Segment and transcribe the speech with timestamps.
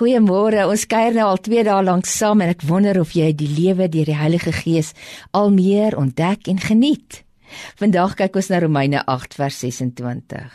[0.00, 0.62] Goeiemôre.
[0.64, 3.84] Ons kuier nou al 2 dae lank saam en ek wonder of jy die lewe
[3.92, 4.94] deur die Heilige Gees
[5.36, 7.18] al meer ontdek en geniet.
[7.76, 10.54] Vandag kyk ons na Romeine 8 vers 26.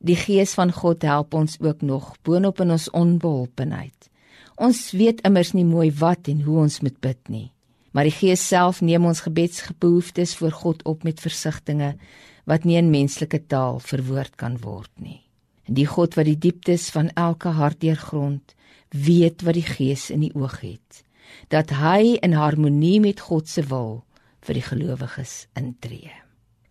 [0.00, 4.08] Die Gees van God help ons ook nog boonop in ons onbeholpenheid.
[4.56, 7.50] Ons weet immers nie mooi wat en hoe ons moet bid nie,
[7.92, 12.00] maar die Gees self neem ons gebedsbehoeftes voor God op met versigtings
[12.48, 15.23] wat nie in menslike taal verwoord kan word nie.
[15.68, 18.54] En die God wat die dieptes van elke hart deurgrond,
[18.94, 21.04] weet wat die Gees in die oog het,
[21.48, 24.04] dat hy in harmonie met God se wil
[24.44, 26.12] vir die gelowiges intree.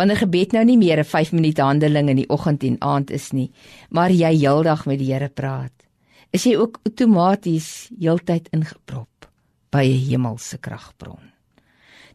[0.00, 3.32] Wanneer gebed nou nie meer 'n 5 minute handeling in die oggend en aand is
[3.32, 3.50] nie,
[3.90, 5.72] maar jy heeldag met die Here praat,
[6.32, 9.28] is jy ook outomaties heeltyd ingeprop
[9.70, 11.30] by 'n hemelse kragbron.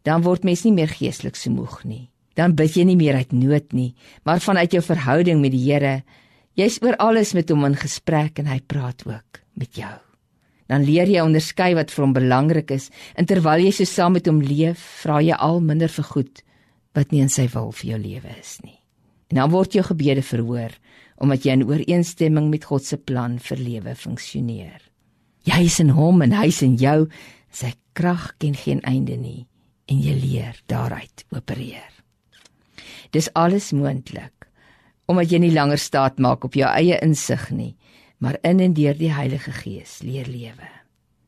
[0.03, 2.09] Dan word mens nie meer geestelik so moeg nie.
[2.35, 6.03] Dan bid jy nie meer uit nood nie, maar vanuit jou verhouding met die Here
[6.55, 9.91] Jy's oor alles met hom in gesprek en hy praat ook met jou.
[10.72, 12.88] Dan leer jy onderskei wat vir hom belangrik is
[13.20, 16.42] en terwyl jy so saam met hom leef, vra jy al minder vir goed
[16.95, 18.80] wat nie in sy wil vir jou lewe is nie.
[19.34, 20.72] En dan word jou gebede verhoor
[21.20, 24.80] omdat jy in ooreenstemming met God se plan vir lewe funksioneer.
[25.47, 27.06] Jy is in hom en hy is in jou.
[27.52, 29.45] Sy krag ken geen einde nie
[29.92, 31.92] en jy leer daaruit opereer.
[33.12, 34.44] Dis alles moontlik
[35.06, 37.75] omdat jy nie langer staat maak op jou eie insig nie,
[38.17, 40.70] maar in en deur die Heilige Gees leer lewe.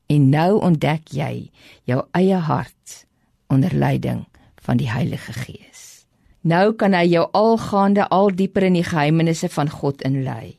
[0.08, 1.50] En nou ontdek jy
[1.86, 3.04] jou eie hart
[3.52, 4.26] onder leiding
[4.64, 6.06] van die Heilige Gees.
[6.48, 10.56] Nou kan hy jou algaande al dieper in die geheimenisse van God inlei.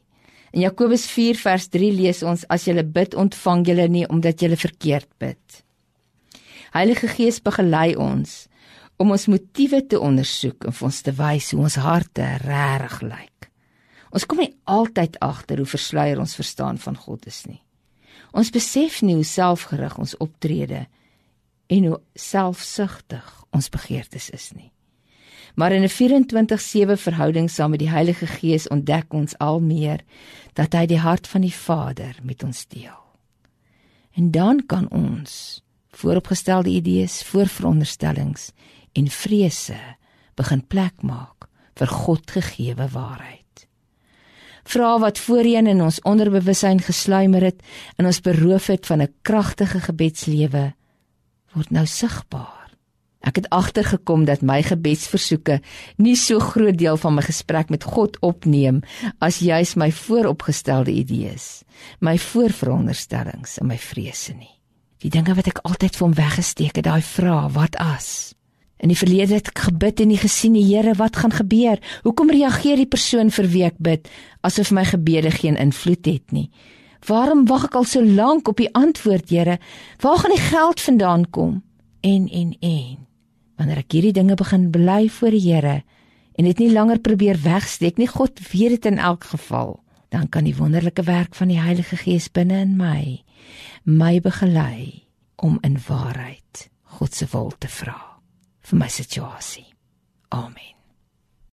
[0.53, 4.57] In Jakobus 4 vers 3 lees ons as jy bid ontvang jy nie omdat jy
[4.57, 5.63] verkeerd bid.
[6.73, 8.48] Heilige Gees begelei ons
[8.99, 13.51] om ons motiewe te ondersoek en vir ons te wys hoe ons harte regtig lyk.
[14.11, 17.61] Ons kom nie altyd agter hoe versluier ons verstaan van God is nie.
[18.33, 20.87] Ons besef nie hoe selfgerig ons optrede
[21.69, 24.73] en hoe selfsugtig ons begeertes is nie.
[25.55, 30.01] Maar in 'n 24/7 verhouding saam met die Heilige Gees ontdek ons al meer
[30.53, 33.03] dat hy die hart van die Vader met ons deel.
[34.15, 38.53] En dan kan ons vooropgestelde idees, voorveronderstellings
[38.93, 39.79] en vrese
[40.39, 43.45] begin plek maak vir God gegeewe waarheid.
[44.69, 47.63] Vra wat voorheen in ons onderbewussyn gesluimer het
[47.97, 50.75] en ons beroof het van 'n kragtige gebedslewe
[51.55, 52.69] word nou sigbaar.
[53.21, 55.61] Ek het agtergekom dat my gebedsversoeke
[55.97, 58.83] nie so groot deel van my gesprek met God opneem
[59.19, 61.65] as juis my vooropgestelde idees,
[62.01, 64.55] my voorveronderstellings en my vrese nie.
[65.03, 68.38] Die dinge wat ek altyd vir hom weggesteek het, daai vrae, wat as?
[68.79, 71.81] In die verlede het ek gebid en nie gesien die Here wat gaan gebeur.
[72.07, 74.11] Hoekom reageer die persoon vir wie ek bid
[74.47, 76.49] asof my gebede geen invloed het nie?
[77.07, 79.59] Waarom wag ek al so lank op die antwoord, Here?
[80.03, 81.63] Waar gaan die geld vandaan kom?
[82.01, 83.07] En en en.
[83.59, 85.83] Wanneer ek hierdie dinge begin bely voor die Here
[86.39, 89.81] en dit nie langer probeer wegsteek nie, God weet dit in elk geval,
[90.15, 93.25] dan kan die wonderlike werk van die Heilige Gees binne in my
[93.85, 96.69] my begelei om in waarheid
[96.99, 98.18] God se wil te vra
[98.69, 99.67] vir my situasie.
[100.31, 100.78] Amen.